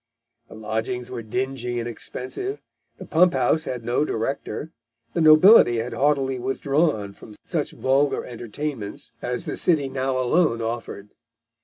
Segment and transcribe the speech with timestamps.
[0.49, 2.59] The lodgings were dingy and expensive,
[2.97, 4.71] the pump house had no director,
[5.13, 11.13] the nobility had haughtily withdrawn from such vulgar entertainments as the city now alone afforded.